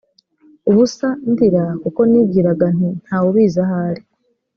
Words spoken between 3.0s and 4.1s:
nta wubizi ahari